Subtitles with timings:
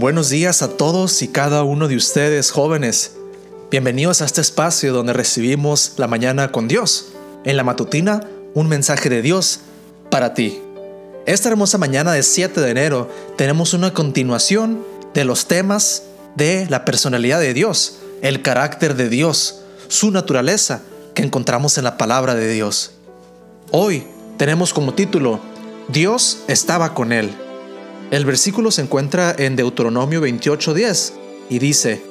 [0.00, 3.16] Buenos días a todos y cada uno de ustedes jóvenes.
[3.70, 7.08] Bienvenidos a este espacio donde recibimos la mañana con Dios.
[7.44, 9.60] En la matutina, un mensaje de Dios
[10.10, 10.58] para ti.
[11.26, 16.86] Esta hermosa mañana de 7 de enero tenemos una continuación de los temas de la
[16.86, 20.80] personalidad de Dios, el carácter de Dios, su naturaleza
[21.12, 22.92] que encontramos en la palabra de Dios.
[23.70, 24.06] Hoy
[24.38, 25.40] tenemos como título,
[25.88, 27.34] Dios estaba con él.
[28.10, 31.12] El versículo se encuentra en Deuteronomio 28:10
[31.48, 32.02] y dice,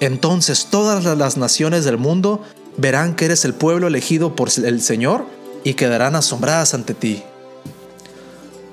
[0.00, 2.42] Entonces todas las naciones del mundo
[2.78, 5.26] verán que eres el pueblo elegido por el Señor
[5.62, 7.22] y quedarán asombradas ante ti.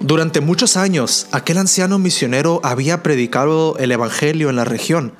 [0.00, 5.14] Durante muchos años, aquel anciano misionero había predicado el Evangelio en la región.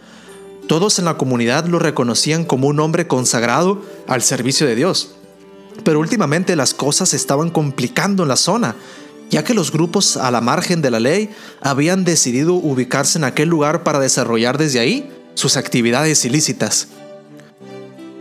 [0.66, 5.14] Todos en la comunidad lo reconocían como un hombre consagrado al servicio de Dios.
[5.84, 8.75] Pero últimamente las cosas estaban complicando en la zona
[9.30, 13.48] ya que los grupos a la margen de la ley habían decidido ubicarse en aquel
[13.48, 16.88] lugar para desarrollar desde ahí sus actividades ilícitas.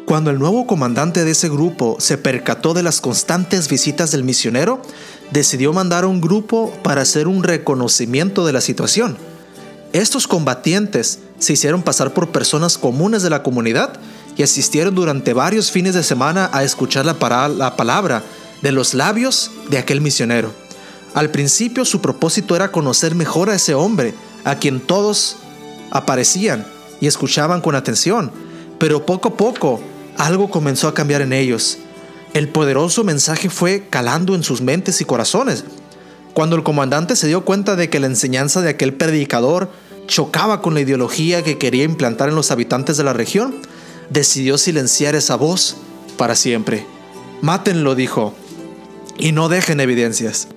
[0.05, 4.81] Cuando el nuevo comandante de ese grupo se percató de las constantes visitas del misionero,
[5.31, 9.17] decidió mandar a un grupo para hacer un reconocimiento de la situación.
[9.93, 13.99] Estos combatientes se hicieron pasar por personas comunes de la comunidad
[14.37, 17.15] y asistieron durante varios fines de semana a escuchar la,
[17.49, 18.21] la palabra
[18.61, 20.64] de los labios de aquel misionero.
[21.15, 24.13] Al principio su propósito era conocer mejor a ese hombre,
[24.43, 25.37] a quien todos
[25.89, 26.67] aparecían
[26.99, 28.31] y escuchaban con atención,
[28.79, 29.79] pero poco a poco
[30.17, 31.77] algo comenzó a cambiar en ellos.
[32.33, 35.63] El poderoso mensaje fue calando en sus mentes y corazones.
[36.33, 39.71] Cuando el comandante se dio cuenta de que la enseñanza de aquel predicador
[40.07, 43.55] chocaba con la ideología que quería implantar en los habitantes de la región,
[44.09, 45.77] decidió silenciar esa voz
[46.17, 46.85] para siempre.
[47.41, 48.33] Mátenlo, dijo,
[49.17, 50.49] y no dejen evidencias.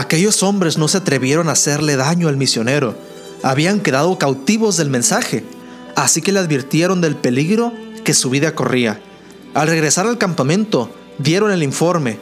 [0.00, 2.94] Aquellos hombres no se atrevieron a hacerle daño al misionero,
[3.42, 5.44] habían quedado cautivos del mensaje,
[5.94, 8.98] así que le advirtieron del peligro que su vida corría.
[9.52, 12.18] Al regresar al campamento, dieron el informe.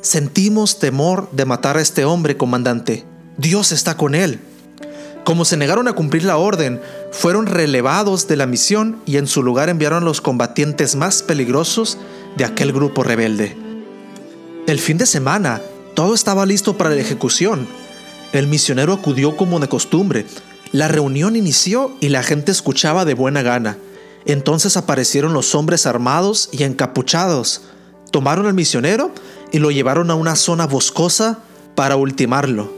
[0.00, 3.04] Sentimos temor de matar a este hombre, comandante.
[3.36, 4.40] Dios está con él.
[5.24, 6.80] Como se negaron a cumplir la orden,
[7.12, 11.98] fueron relevados de la misión y en su lugar enviaron a los combatientes más peligrosos
[12.36, 13.56] de aquel grupo rebelde.
[14.66, 15.60] El fin de semana,
[15.94, 17.66] todo estaba listo para la ejecución.
[18.32, 20.26] El misionero acudió como de costumbre.
[20.72, 23.76] La reunión inició y la gente escuchaba de buena gana.
[24.24, 27.62] Entonces aparecieron los hombres armados y encapuchados.
[28.10, 29.10] Tomaron al misionero
[29.52, 31.40] y lo llevaron a una zona boscosa
[31.74, 32.72] para ultimarlo.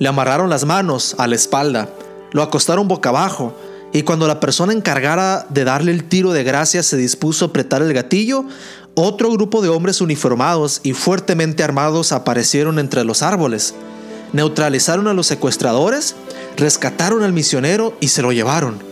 [0.00, 1.88] Le amarraron las manos a la espalda,
[2.32, 3.56] lo acostaron boca abajo
[3.92, 7.82] y cuando la persona encargada de darle el tiro de gracia se dispuso a apretar
[7.82, 8.44] el gatillo,
[9.00, 13.74] otro grupo de hombres uniformados y fuertemente armados aparecieron entre los árboles.
[14.32, 16.16] Neutralizaron a los secuestradores,
[16.56, 18.82] rescataron al misionero y se lo llevaron.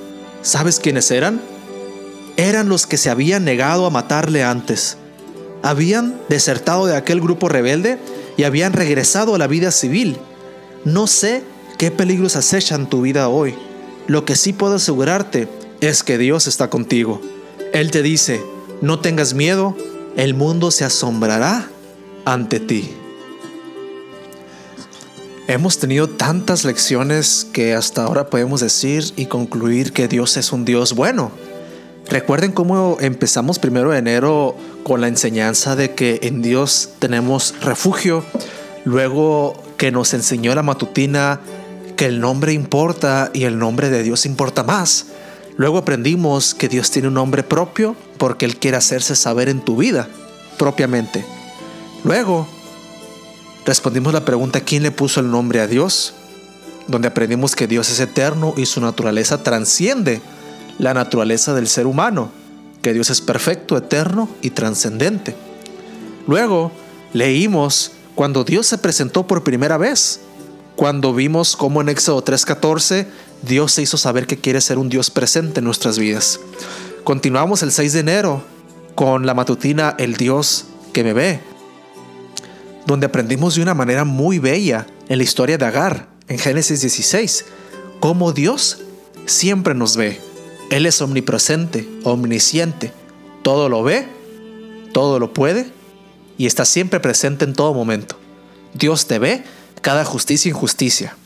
[0.43, 1.41] ¿Sabes quiénes eran?
[2.37, 4.97] Eran los que se habían negado a matarle antes.
[5.65, 7.99] Habían desertado de aquel grupo rebelde
[8.37, 10.19] y habían regresado a la vida civil.
[10.85, 11.43] No sé
[11.79, 13.57] qué peligros acechan tu vida hoy.
[14.07, 15.49] Lo que sí puedo asegurarte
[15.81, 17.21] es que Dios está contigo.
[17.73, 18.41] Él te dice,
[18.83, 19.75] no tengas miedo,
[20.17, 21.69] el mundo se asombrará
[22.25, 22.91] ante ti.
[25.47, 30.65] Hemos tenido tantas lecciones que hasta ahora podemos decir y concluir que Dios es un
[30.65, 31.31] Dios bueno.
[32.09, 38.25] Recuerden cómo empezamos primero de enero con la enseñanza de que en Dios tenemos refugio,
[38.85, 41.41] luego que nos enseñó la matutina
[41.97, 45.07] que el nombre importa y el nombre de Dios importa más.
[45.57, 49.77] Luego aprendimos que Dios tiene un nombre propio porque Él quiere hacerse saber en tu
[49.77, 50.09] vida
[50.59, 51.25] propiamente.
[52.05, 52.47] Luego
[53.65, 56.15] respondimos la pregunta ¿quién le puso el nombre a Dios?
[56.87, 60.21] Donde aprendimos que Dios es eterno y su naturaleza transciende
[60.79, 62.31] la naturaleza del ser humano,
[62.83, 65.35] que Dios es perfecto, eterno y trascendente.
[66.27, 66.71] Luego
[67.13, 70.21] leímos cuando Dios se presentó por primera vez,
[70.77, 73.07] cuando vimos cómo en Éxodo 3:14
[73.43, 76.41] Dios se hizo saber que quiere ser un Dios presente en nuestras vidas.
[77.07, 78.43] Continuamos el 6 de enero
[78.97, 81.39] con la matutina El Dios que me ve,
[82.85, 87.45] donde aprendimos de una manera muy bella en la historia de Agar, en Génesis 16,
[88.01, 88.83] cómo Dios
[89.25, 90.21] siempre nos ve.
[90.73, 92.93] Él es omnipresente, omnisciente,
[93.45, 94.09] todo lo ve,
[94.93, 95.71] todo lo puede
[96.37, 98.19] y está siempre presente en todo momento.
[98.75, 99.45] Dios te ve
[99.81, 101.17] cada justicia e injusticia.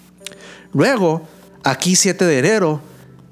[0.74, 1.26] Luego
[1.64, 2.82] Aquí 7 de enero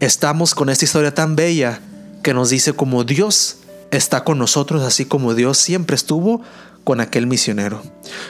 [0.01, 1.83] estamos con esta historia tan bella
[2.29, 3.57] que nos dice como Dios
[3.91, 6.43] está con nosotros, así como Dios siempre estuvo
[6.85, 7.83] con aquel misionero.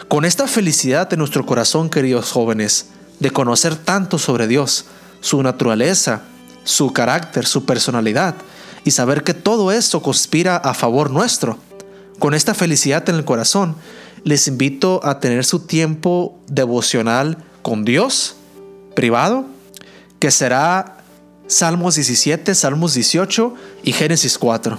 [0.06, 4.85] Con esta felicidad en nuestro corazón, queridos jóvenes, de conocer tanto sobre Dios,
[5.21, 6.23] su naturaleza,
[6.62, 8.37] su carácter, su personalidad,
[8.85, 11.59] y saber que todo esto conspira a favor nuestro.
[12.21, 13.75] Con esta felicidad en el corazón,
[14.23, 18.37] les invito a tener su tiempo devocional con Dios,
[18.95, 19.45] privado,
[20.21, 20.98] que será
[21.49, 24.79] Salmos 17, Salmos 18 y Génesis 4.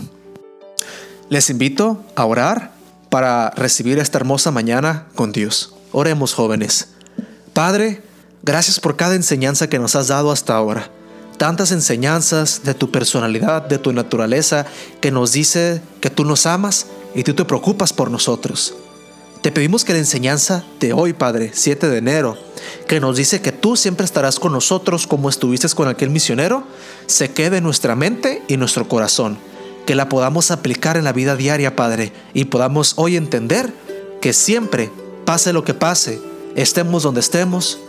[1.30, 2.74] Les invito a orar
[3.10, 5.74] para recibir esta hermosa mañana con Dios.
[5.92, 6.90] Oremos jóvenes.
[7.54, 8.04] Padre,
[8.44, 10.92] gracias por cada enseñanza que nos has dado hasta ahora.
[11.38, 14.68] Tantas enseñanzas de tu personalidad, de tu naturaleza,
[15.02, 16.86] que nos dice que tú nos amas
[17.16, 18.76] y tú te preocupas por nosotros.
[19.42, 22.38] Te pedimos que la enseñanza de hoy, Padre, 7 de enero,
[22.88, 26.64] que nos dice que tú siempre estarás con nosotros como estuviste con aquel misionero,
[27.06, 29.38] se quede en nuestra mente y nuestro corazón,
[29.86, 33.74] que la podamos aplicar en la vida diaria, Padre, y podamos hoy entender
[34.22, 34.92] que siempre,
[35.26, 36.20] pase lo que pase,
[36.56, 37.80] estemos donde estemos,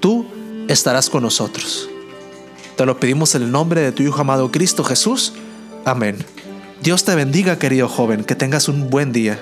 [0.00, 0.26] tú
[0.68, 1.88] estarás con nosotros.
[2.76, 5.34] Te lo pedimos en el nombre de tu Hijo amado Cristo Jesús.
[5.84, 6.16] Amén.
[6.82, 9.38] Dios te bendiga, querido joven, que tengas un buen día.